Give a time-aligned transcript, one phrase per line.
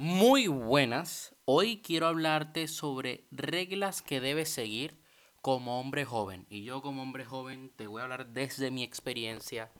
[0.00, 1.34] Muy buenas.
[1.44, 4.96] Hoy quiero hablarte sobre reglas que debes seguir
[5.42, 6.46] como hombre joven.
[6.48, 9.72] Y yo como hombre joven te voy a hablar desde mi experiencia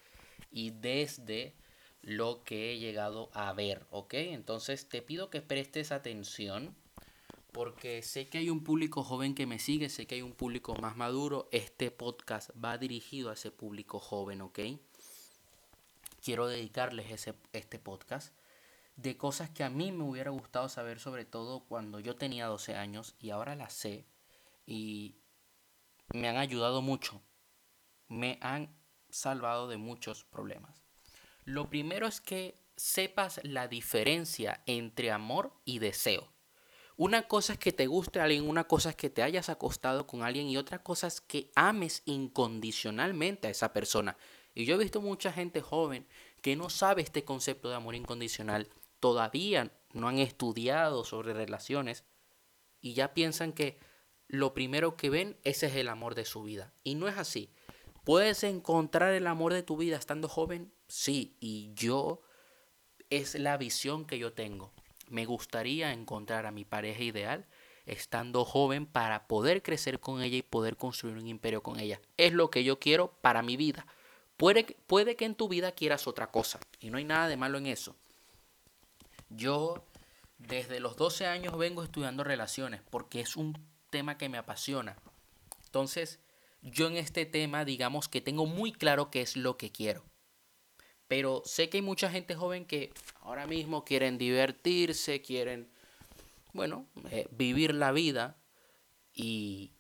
[0.51, 1.55] y desde
[2.03, 4.15] lo que he llegado a ver, ¿ok?
[4.15, 6.75] Entonces te pido que prestes atención
[7.53, 10.75] porque sé que hay un público joven que me sigue, sé que hay un público
[10.75, 11.49] más maduro.
[11.53, 14.59] Este podcast va dirigido a ese público joven, ¿ok?
[16.25, 18.38] Quiero dedicarles ese, este podcast
[18.99, 22.75] de cosas que a mí me hubiera gustado saber, sobre todo cuando yo tenía 12
[22.75, 24.07] años y ahora las sé
[24.67, 25.15] y
[26.13, 27.23] me han ayudado mucho.
[28.09, 28.77] Me han
[29.09, 30.83] salvado de muchos problemas.
[31.45, 36.33] Lo primero es que sepas la diferencia entre amor y deseo.
[36.97, 40.09] Una cosa es que te guste a alguien, una cosa es que te hayas acostado
[40.09, 44.17] con alguien y otra cosa es que ames incondicionalmente a esa persona.
[44.57, 46.05] Y yo he visto mucha gente joven
[46.43, 48.69] que no sabe este concepto de amor incondicional
[49.01, 52.05] todavía no han estudiado sobre relaciones
[52.81, 53.79] y ya piensan que
[54.29, 56.73] lo primero que ven ese es el amor de su vida.
[56.85, 57.51] Y no es así.
[58.05, 60.73] ¿Puedes encontrar el amor de tu vida estando joven?
[60.87, 62.23] Sí, y yo
[63.11, 64.73] es la visión que yo tengo.
[65.09, 67.47] Me gustaría encontrar a mi pareja ideal
[67.87, 72.01] estando joven para poder crecer con ella y poder construir un imperio con ella.
[72.19, 73.87] Es lo que yo quiero para mi vida.
[74.37, 77.59] Puede, puede que en tu vida quieras otra cosa y no hay nada de malo
[77.59, 77.97] en eso.
[79.31, 79.85] Yo
[80.39, 83.59] desde los 12 años vengo estudiando relaciones porque es un
[83.91, 84.97] tema que me apasiona.
[85.65, 86.21] Entonces,
[86.63, 90.05] yo en este tema, digamos que tengo muy claro qué es lo que quiero.
[91.07, 95.71] Pero sé que hay mucha gente joven que ahora mismo quieren divertirse, quieren,
[96.53, 98.37] bueno, eh, vivir la vida
[99.15, 99.73] y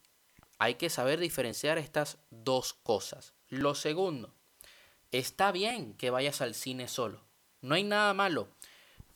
[0.58, 3.34] hay que saber diferenciar estas dos cosas.
[3.48, 4.34] Lo segundo,
[5.10, 7.24] está bien que vayas al cine solo.
[7.60, 8.48] No hay nada malo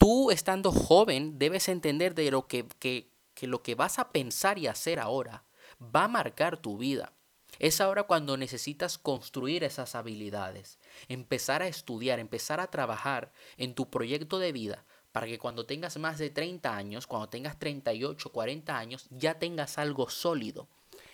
[0.03, 3.09] tú estando joven debes entender de lo que, que,
[3.43, 5.45] lo que vas a pensar y hacer ahora
[5.81, 7.13] va a marcar tu vida.
[7.61, 13.91] Es ahora cuando necesitas construir esas habilidades, empezar a estudiar, empezar a trabajar en tu
[13.91, 18.77] proyecto de vida para que cuando tengas más de 30 años, cuando tengas 38, 40
[18.77, 20.67] años, ya tengas algo sólido.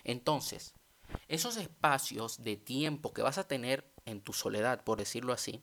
[0.03, 0.73] Entonces,
[1.27, 5.63] esos espacios de tiempo que vas a tener en tu soledad, por decirlo así,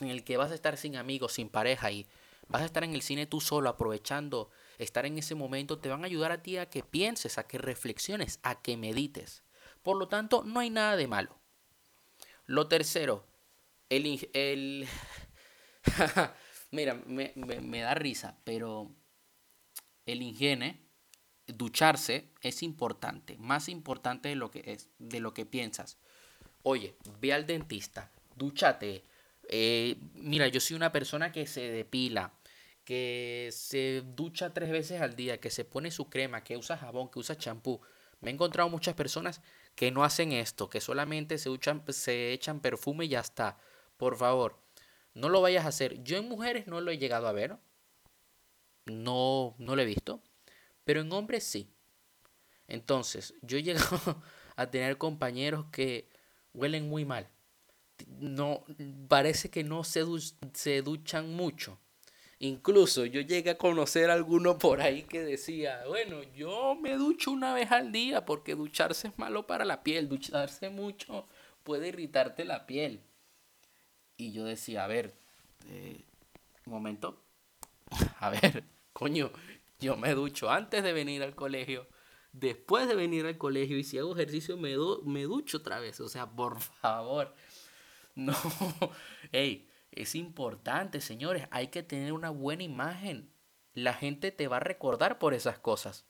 [0.00, 2.06] en el que vas a estar sin amigos, sin pareja y
[2.48, 6.02] vas a estar en el cine tú solo aprovechando estar en ese momento, te van
[6.02, 9.42] a ayudar a ti a que pienses, a que reflexiones, a que medites.
[9.82, 11.38] Por lo tanto, no hay nada de malo.
[12.46, 13.26] Lo tercero,
[13.88, 14.28] el...
[14.32, 14.88] el
[16.70, 18.90] Mira, me, me, da risa, pero
[20.06, 20.80] el higiene,
[21.46, 25.98] ducharse, es importante, más importante de lo que es, de lo que piensas.
[26.64, 29.04] Oye, ve al dentista, dúchate,
[29.48, 32.32] eh, mira, yo soy una persona que se depila,
[32.84, 37.10] que se ducha tres veces al día, que se pone su crema, que usa jabón,
[37.10, 37.80] que usa champú.
[38.20, 39.40] Me he encontrado muchas personas
[39.74, 41.50] que no hacen esto, que solamente se,
[41.90, 43.58] se echan perfume y ya está.
[43.96, 44.58] Por favor,
[45.14, 46.02] no lo vayas a hacer.
[46.04, 47.56] Yo en mujeres no lo he llegado a ver.
[48.86, 50.22] No, no lo he visto.
[50.84, 51.70] Pero en hombres sí.
[52.68, 54.22] Entonces, yo he llegado
[54.56, 56.08] a tener compañeros que
[56.52, 57.28] huelen muy mal
[58.06, 58.64] no
[59.08, 60.04] parece que no se,
[60.52, 61.78] se duchan mucho.
[62.38, 67.30] Incluso yo llegué a conocer a alguno por ahí que decía, bueno, yo me ducho
[67.30, 71.26] una vez al día porque ducharse es malo para la piel, ducharse mucho
[71.64, 73.00] puede irritarte la piel.
[74.16, 75.16] Y yo decía, a ver,
[75.68, 76.04] eh,
[76.66, 77.24] un momento,
[78.20, 79.32] a ver, coño,
[79.80, 81.88] yo me ducho antes de venir al colegio,
[82.32, 86.08] después de venir al colegio y si hago ejercicio me, me ducho otra vez, o
[86.08, 87.34] sea, por favor.
[88.16, 88.34] No,
[89.32, 93.32] hey, es importante, señores, hay que tener una buena imagen.
[93.72, 96.06] La gente te va a recordar por esas cosas.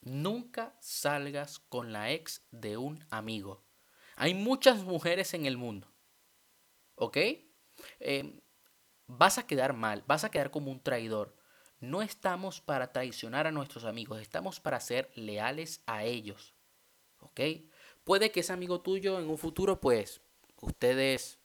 [0.00, 3.64] Nunca salgas con la ex de un amigo.
[4.16, 5.92] Hay muchas mujeres en el mundo.
[6.94, 7.18] ¿Ok?
[7.98, 8.40] Em,
[9.06, 11.36] vas a quedar mal, vas a quedar como un traidor.
[11.80, 16.54] No estamos para traicionar a nuestros amigos, estamos para ser leales a ellos.
[17.18, 17.40] ¿Ok?
[18.04, 20.23] Puede que ese amigo tuyo en un futuro, pues,
[20.64, 21.38] ustedes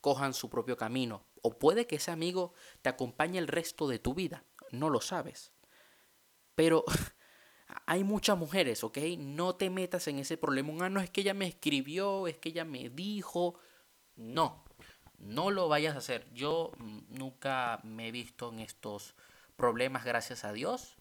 [0.00, 1.24] cojan su propio camino.
[1.42, 2.52] O puede que ese amigo
[2.82, 4.44] te acompañe el resto de tu vida.
[4.70, 5.52] No lo sabes.
[6.54, 6.84] Pero
[7.86, 8.98] hay muchas mujeres, ¿ok?
[9.18, 10.86] No te metas en ese problema.
[10.86, 13.58] Ah, no es que ella me escribió, es que ella me dijo.
[14.16, 14.64] No,
[15.18, 16.28] no lo vayas a hacer.
[16.34, 19.14] Yo mm, nunca me he visto en estos
[19.56, 20.96] problemas, gracias a Dios.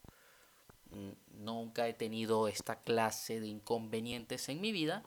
[0.91, 1.11] Mm,
[1.43, 5.03] nunca he tenido esta clase de inconvenientes en mi vida,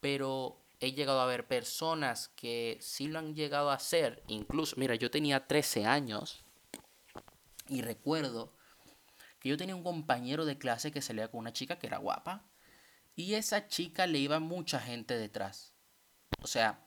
[0.00, 4.22] pero he llegado a ver personas que sí lo han llegado a hacer.
[4.28, 6.44] Incluso, mira, yo tenía 13 años
[7.68, 8.54] Y recuerdo
[9.40, 12.48] que yo tenía un compañero de clase que salía con una chica que era guapa.
[13.14, 15.74] Y esa chica le iba mucha gente detrás.
[16.42, 16.86] O sea,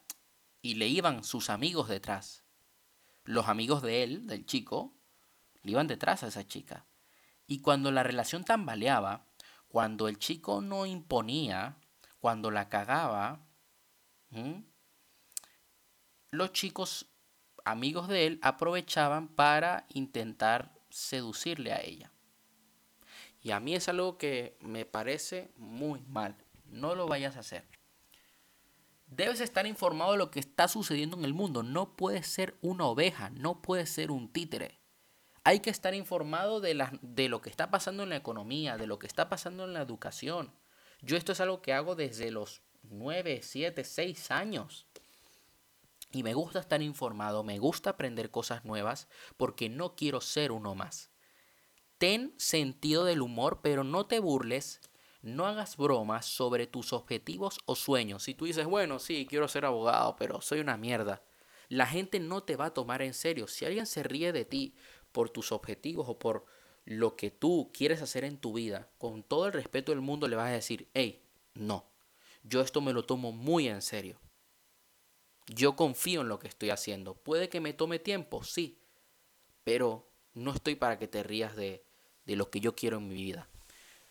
[0.62, 2.44] y le iban sus amigos detrás.
[3.24, 4.94] Los amigos de él, del chico,
[5.62, 6.86] le iban detrás a esa chica.
[7.46, 9.26] Y cuando la relación tambaleaba,
[9.68, 11.76] cuando el chico no imponía,
[12.20, 13.46] cuando la cagaba,
[16.30, 17.06] los chicos
[17.64, 22.12] amigos de él aprovechaban para intentar seducirle a ella.
[23.42, 26.36] Y a mí es algo que me parece muy mal.
[26.66, 27.66] No lo vayas a hacer.
[29.06, 31.62] Debes estar informado de lo que está sucediendo en el mundo.
[31.62, 34.78] No puedes ser una oveja, no puedes ser un títere.
[35.42, 38.98] Hay que estar informado de, de lo que está pasando en la economía, de lo
[38.98, 40.52] que está pasando en la educación.
[41.00, 44.86] Yo esto es algo que hago desde los 9, 7, 6 años.
[46.12, 50.74] Y me gusta estar informado, me gusta aprender cosas nuevas porque no quiero ser uno
[50.74, 51.10] más.
[51.98, 54.80] Ten sentido del humor, pero no te burles,
[55.22, 58.24] no hagas bromas sobre tus objetivos o sueños.
[58.24, 61.22] Si tú dices, bueno, sí, quiero ser abogado, pero soy una mierda,
[61.68, 63.46] la gente no te va a tomar en serio.
[63.46, 64.74] Si alguien se ríe de ti
[65.12, 66.46] por tus objetivos o por
[66.84, 70.36] lo que tú quieres hacer en tu vida, con todo el respeto del mundo le
[70.36, 71.22] vas a decir, hey,
[71.54, 71.89] no,
[72.42, 74.18] yo esto me lo tomo muy en serio.
[75.46, 77.14] Yo confío en lo que estoy haciendo.
[77.14, 78.78] Puede que me tome tiempo, sí,
[79.64, 81.84] pero no estoy para que te rías de,
[82.24, 83.48] de lo que yo quiero en mi vida.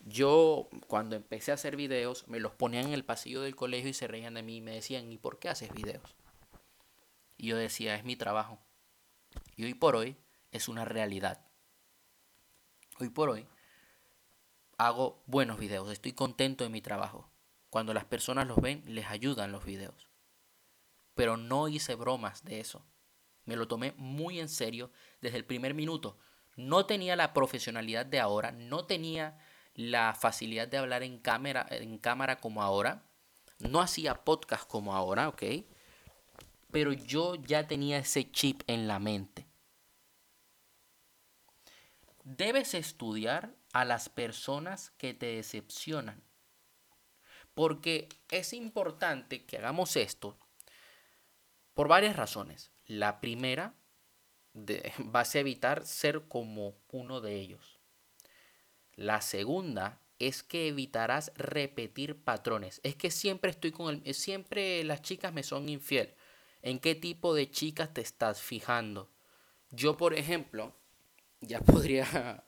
[0.00, 3.94] Yo cuando empecé a hacer videos me los ponían en el pasillo del colegio y
[3.94, 6.14] se reían de mí y me decían, ¿y por qué haces videos?
[7.36, 8.58] Y yo decía, es mi trabajo.
[9.56, 10.16] Y hoy por hoy
[10.52, 11.46] es una realidad.
[12.98, 13.46] Hoy por hoy
[14.76, 17.29] hago buenos videos, estoy contento de mi trabajo.
[17.70, 20.10] Cuando las personas los ven, les ayudan los videos
[21.20, 22.82] pero no hice bromas de eso.
[23.44, 24.90] Me lo tomé muy en serio
[25.20, 26.18] desde el primer minuto.
[26.56, 29.38] No tenía la profesionalidad de ahora, no tenía
[29.74, 33.04] la facilidad de hablar en cámara, en cámara como ahora.
[33.58, 35.42] No hacía podcast como ahora, ¿ok?
[36.70, 39.46] Pero yo ya tenía ese chip en la mente.
[42.24, 46.22] Debes estudiar a las personas que te decepcionan.
[47.60, 50.38] Porque es importante que hagamos esto
[51.74, 52.70] por varias razones.
[52.86, 53.74] La primera,
[54.54, 57.78] de, vas a evitar ser como uno de ellos.
[58.94, 62.80] La segunda es que evitarás repetir patrones.
[62.82, 66.14] Es que siempre estoy con el, siempre las chicas me son infiel.
[66.62, 69.10] ¿En qué tipo de chicas te estás fijando?
[69.70, 70.74] Yo, por ejemplo,
[71.42, 72.42] ya podría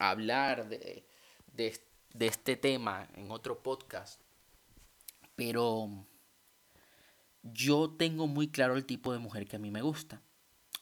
[0.00, 1.06] hablar de,
[1.52, 1.85] de
[2.20, 4.20] este tema en otro podcast,
[5.34, 6.06] pero
[7.42, 10.22] yo tengo muy claro el tipo de mujer que a mí me gusta.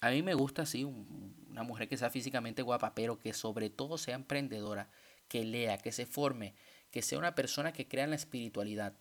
[0.01, 3.99] A mí me gusta, sí, una mujer que sea físicamente guapa, pero que sobre todo
[3.99, 4.91] sea emprendedora,
[5.29, 6.55] que lea, que se forme,
[6.91, 8.99] que sea una persona que crea en la espiritualidad,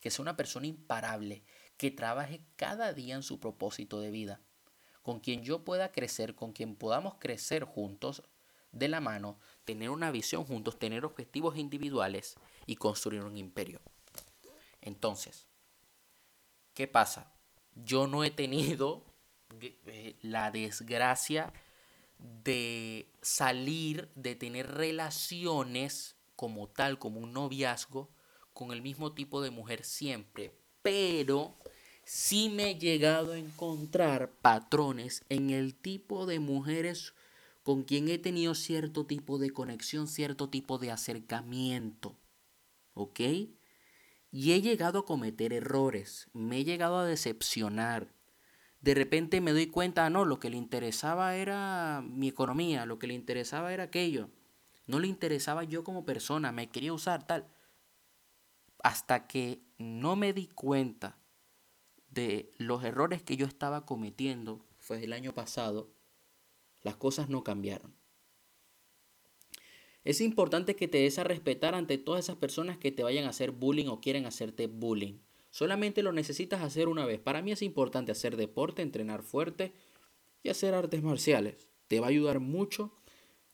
[0.00, 1.44] que sea una persona imparable,
[1.76, 4.40] que trabaje cada día en su propósito de vida,
[5.02, 8.22] con quien yo pueda crecer, con quien podamos crecer juntos
[8.78, 12.36] de la mano, tener una visión juntos, tener objetivos individuales
[12.66, 13.80] y construir un imperio.
[14.80, 15.46] Entonces,
[16.76, 17.32] ¿Qué pasa?
[17.74, 19.02] Yo no he tenido
[19.62, 21.50] eh, la desgracia
[22.18, 28.10] de salir, de tener relaciones como tal, como un noviazgo,
[28.52, 30.52] con el mismo tipo de mujer siempre.
[30.82, 31.56] Pero
[32.04, 37.14] sí me he llegado a encontrar patrones en el tipo de mujeres
[37.66, 42.16] con quien he tenido cierto tipo de conexión, cierto tipo de acercamiento.
[42.94, 43.18] ¿Ok?
[44.30, 48.14] Y he llegado a cometer errores, me he llegado a decepcionar.
[48.80, 53.08] De repente me doy cuenta, no, lo que le interesaba era mi economía, lo que
[53.08, 54.30] le interesaba era aquello.
[54.86, 57.48] No le interesaba yo como persona, me quería usar tal.
[58.84, 61.18] Hasta que no me di cuenta
[62.10, 65.95] de los errores que yo estaba cometiendo, fue el año pasado,
[66.86, 67.92] las cosas no cambiaron.
[70.04, 73.30] Es importante que te des a respetar ante todas esas personas que te vayan a
[73.30, 75.18] hacer bullying o quieren hacerte bullying.
[75.50, 77.18] Solamente lo necesitas hacer una vez.
[77.18, 79.72] Para mí es importante hacer deporte, entrenar fuerte
[80.44, 81.66] y hacer artes marciales.
[81.88, 82.92] Te va a ayudar mucho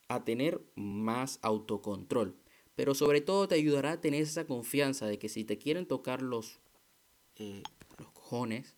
[0.08, 2.36] a tener más autocontrol.
[2.74, 6.20] Pero sobre todo te ayudará a tener esa confianza de que si te quieren tocar
[6.20, 6.60] los,
[7.36, 7.62] eh,
[7.96, 8.76] los cojones,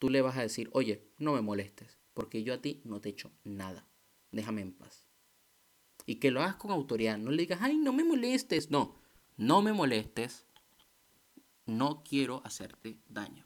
[0.00, 3.10] tú le vas a decir, oye, no me molestes, porque yo a ti no te
[3.10, 3.86] echo nada.
[4.30, 5.06] Déjame en paz.
[6.06, 7.18] Y que lo hagas con autoridad.
[7.18, 8.70] No le digas, ay, no me molestes.
[8.70, 8.96] No,
[9.36, 10.46] no me molestes.
[11.66, 13.44] No quiero hacerte daño.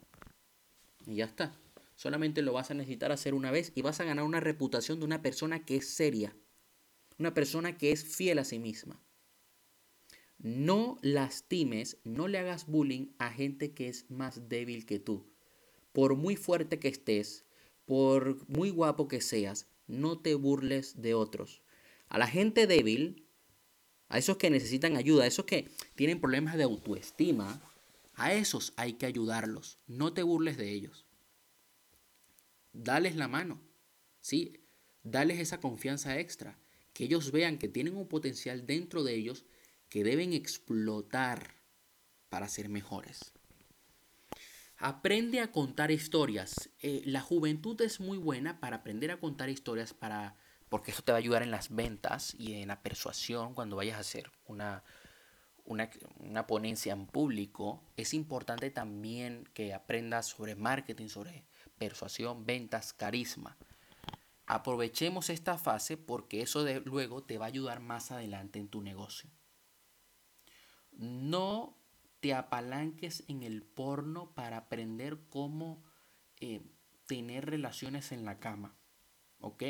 [1.05, 1.53] Y ya está.
[1.95, 5.05] Solamente lo vas a necesitar hacer una vez y vas a ganar una reputación de
[5.05, 6.35] una persona que es seria.
[7.17, 9.01] Una persona que es fiel a sí misma.
[10.37, 15.25] No lastimes, no le hagas bullying a gente que es más débil que tú.
[15.91, 17.45] Por muy fuerte que estés,
[17.89, 21.63] por muy guapo que seas, no te burles de otros.
[22.07, 23.25] A la gente débil,
[24.09, 27.59] a esos que necesitan ayuda, a esos que tienen problemas de autoestima,
[28.13, 29.79] a esos hay que ayudarlos.
[29.87, 31.07] No te burles de ellos
[32.73, 33.59] dales la mano,
[34.21, 34.53] ¿sí?
[35.03, 36.57] Dales esa confianza extra,
[36.93, 39.45] que ellos vean que tienen un potencial dentro de ellos
[39.89, 41.55] que deben explotar
[42.29, 43.33] para ser mejores.
[44.79, 46.69] Aprende a contar historias.
[46.81, 50.37] Eh, la juventud es muy buena para aprender a contar historias para
[50.69, 53.97] porque eso te va a ayudar en las ventas y en la persuasión cuando vayas
[53.97, 54.83] a hacer una,
[55.65, 57.83] una, una, ponencia en público.
[57.97, 61.43] Es importante también que aprendas sobre marketing, sobre
[61.77, 63.57] persuasión, ventas, carisma.
[64.45, 68.81] Aprovechemos esta fase porque eso de luego te va a ayudar más adelante en tu
[68.81, 69.29] negocio.
[70.91, 71.78] No
[72.19, 75.83] te apalanques en el porno para aprender cómo
[76.39, 76.61] eh,
[77.07, 78.75] tener relaciones en la cama.
[79.39, 79.63] ¿Ok?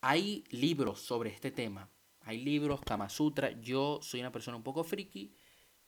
[0.00, 1.90] Hay libros sobre este tema.
[2.20, 3.52] Hay libros, Kama Sutra.
[3.60, 5.34] Yo soy una persona un poco friki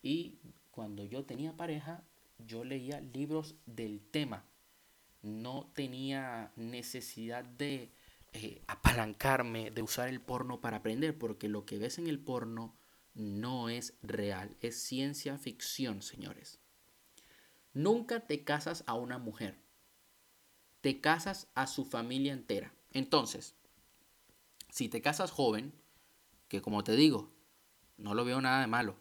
[0.03, 0.39] y
[0.71, 2.05] cuando yo tenía pareja,
[2.39, 4.51] yo leía libros del tema
[5.23, 7.93] no tenía necesidad de
[8.33, 12.77] eh, apalancarme, de usar el porno para aprender, porque lo que ves en el porno
[13.15, 16.59] no es real, es ciencia ficción, señores.
[17.73, 19.59] Nunca te casas a una mujer,
[20.81, 22.75] te casas a su familia entera.
[22.93, 23.55] Entonces,
[24.71, 25.73] si te casas joven,
[26.49, 27.31] que como te digo,
[27.97, 28.97] no lo veo nada de malo,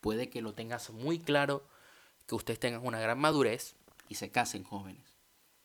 [0.00, 1.66] puede que lo tengas muy claro,
[2.26, 3.74] que ustedes tengan una gran madurez
[4.08, 5.16] y se casen jóvenes.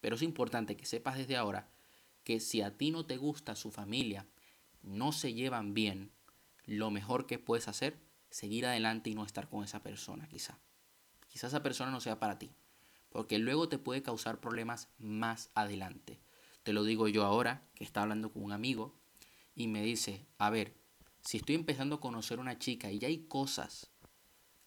[0.02, 1.70] Pero es importante que sepas desde ahora
[2.24, 4.26] que si a ti no te gusta su familia,
[4.82, 6.12] no se llevan bien,
[6.66, 10.60] lo mejor que puedes hacer, seguir adelante y no estar con esa persona, quizá.
[11.28, 12.52] Quizá esa persona no sea para ti,
[13.10, 16.20] porque luego te puede causar problemas más adelante.
[16.64, 18.96] Te lo digo yo ahora, que está hablando con un amigo,
[19.56, 20.76] y me dice, a ver,
[21.22, 23.92] si estoy empezando a conocer una chica y ya hay cosas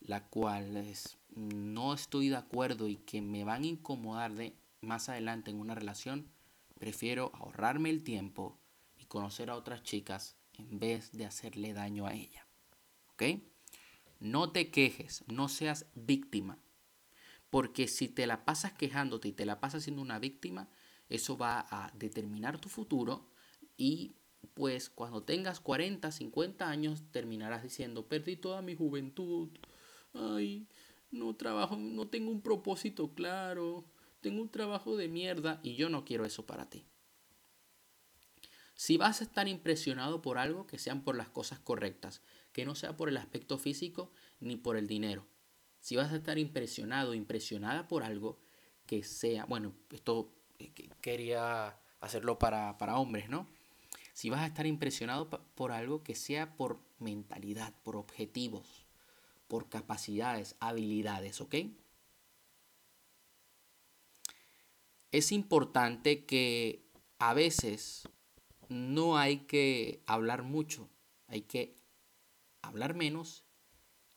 [0.01, 5.51] las cuales no estoy de acuerdo y que me van a incomodar de más adelante
[5.51, 6.31] en una relación,
[6.79, 8.59] prefiero ahorrarme el tiempo
[8.97, 12.47] y conocer a otras chicas en vez de hacerle daño a ella.
[13.13, 13.23] ¿Ok?
[14.21, 16.59] No te quejes, no seas víctima.
[17.51, 20.69] Porque si te la pasas quejándote y te la pasas siendo una víctima,
[21.09, 23.31] eso va a determinar tu futuro
[23.77, 24.17] y
[24.55, 29.51] pues cuando tengas 40, 50 años terminarás diciendo, perdí toda mi juventud.
[30.13, 30.67] Ay,
[31.11, 33.85] no trabajo, no tengo un propósito claro
[34.27, 36.85] tengo un trabajo de mierda y yo no quiero eso para ti.
[38.77, 42.75] Si vas a estar impresionado por algo, que sean por las cosas correctas, que no
[42.77, 45.27] sea por el aspecto físico ni por el dinero.
[45.81, 48.39] Si vas a estar impresionado, impresionada por algo,
[48.87, 53.49] que sea, bueno, esto eh, quería hacerlo para, para hombres, ¿no?
[54.13, 58.87] Si vas a estar impresionado por algo que sea por mentalidad, por objetivos,
[59.49, 61.57] por capacidades, habilidades, ¿ok?
[65.17, 66.85] es importante que
[67.19, 68.09] a veces
[68.69, 70.89] no hay que hablar mucho,
[71.29, 71.77] hay que
[72.63, 73.45] hablar menos,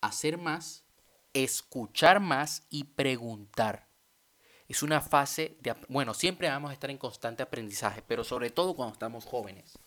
[0.01, 0.86] hacer más,
[1.34, 3.88] escuchar más y preguntar.
[4.68, 8.75] Es una fase de, bueno, siempre vamos a estar en constante aprendizaje, pero sobre todo
[8.75, 9.79] cuando estamos jóvenes.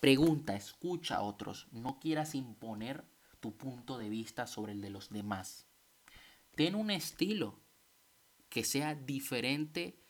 [0.00, 3.04] Pregunta, escucha a otros, no quieras imponer
[3.38, 5.66] tu punto de vista sobre el de los demás.
[6.56, 7.60] Ten un estilo
[8.48, 10.02] que sea diferente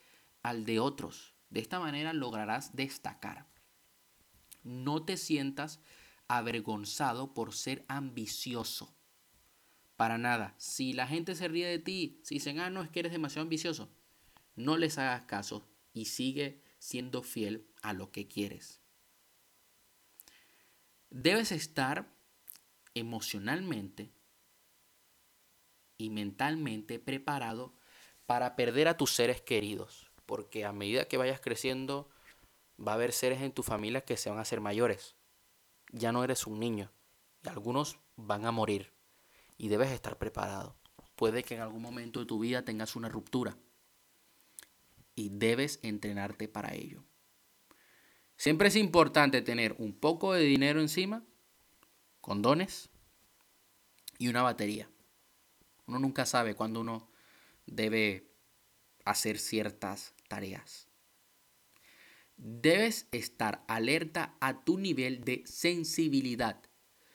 [0.43, 1.35] al de otros.
[1.51, 3.52] De esta manera lograrás destacar.
[4.63, 5.81] No te sientas
[6.29, 8.95] avergonzado por ser ambicioso.
[9.97, 10.55] Para nada.
[10.59, 13.43] Si la gente se ríe de ti, si dicen, ah, no, es que eres demasiado
[13.43, 13.91] ambicioso,
[14.55, 18.81] no les hagas caso y sigue siendo fiel a lo que quieres.
[21.11, 22.11] Debes estar
[22.95, 24.13] emocionalmente
[25.99, 27.75] y mentalmente preparado
[28.27, 32.09] para perder a tus seres queridos porque a medida que vayas creciendo
[32.79, 35.17] va a haber seres en tu familia que se van a hacer mayores.
[35.93, 36.91] Ya no eres un niño
[37.51, 38.93] algunos van a morir
[39.59, 40.77] y debes estar preparado.
[41.17, 43.57] Puede que en algún momento de tu vida tengas una ruptura
[45.15, 47.05] y debes entrenarte para ello.
[48.37, 51.23] Siempre es importante tener un poco de dinero encima,
[52.21, 52.91] condones
[54.19, 54.89] y una batería.
[55.87, 57.09] Uno nunca sabe cuándo uno
[57.67, 58.31] debe
[59.05, 60.89] hacer ciertas tareas.
[62.45, 66.61] Debes estar alerta a tu nivel de sensibilidad.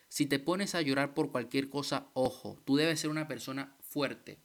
[0.07, 4.39] Si te pones a llorar por cualquier cosa, ojo, tú debes ser una persona fuerte.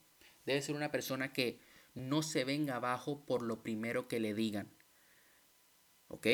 [0.45, 1.61] Debes ser una persona que
[1.93, 4.73] no se venga abajo por lo primero que le digan.
[6.09, 6.27] ¿Ok?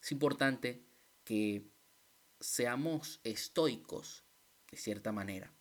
[0.00, 0.86] Es importante
[1.24, 1.66] que
[2.38, 4.22] seamos estoicos
[4.70, 5.52] de cierta manera.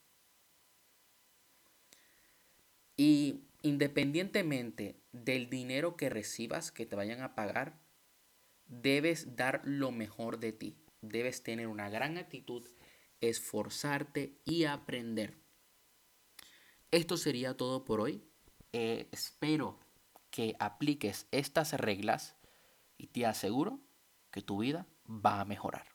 [2.96, 7.82] Y independientemente del dinero que recibas, que te vayan a pagar,
[8.72, 10.78] debes dar lo mejor de ti.
[11.02, 12.66] Debes tener una gran actitud,
[13.20, 15.38] esforzarte y aprender.
[16.90, 18.24] Esto sería todo por hoy.
[18.74, 19.80] Eh, espero
[20.30, 22.36] que apliques estas reglas
[22.98, 23.80] y te aseguro
[24.32, 25.91] que tu vida va a mejorar.